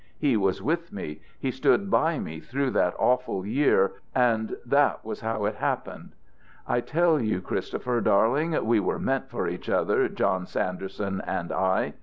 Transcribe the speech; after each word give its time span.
He 0.17 0.35
was 0.35 0.63
with 0.63 0.91
me, 0.91 1.21
he 1.37 1.51
stood 1.51 1.91
by 1.91 2.17
me 2.17 2.39
through 2.39 2.71
that 2.71 2.95
awful 2.97 3.45
year 3.45 3.91
and 4.15 4.57
that 4.65 5.05
was 5.05 5.21
how 5.21 5.45
it 5.45 5.53
happened. 5.53 6.15
I 6.67 6.81
tell 6.81 7.21
you, 7.21 7.39
Christopher, 7.39 8.01
darling, 8.01 8.65
we 8.65 8.79
were 8.79 8.97
meant 8.97 9.29
for 9.29 9.47
each 9.47 9.69
other, 9.69 10.09
John 10.09 10.47
Sanderson 10.47 11.21
and 11.27 11.51
I. 11.51 11.93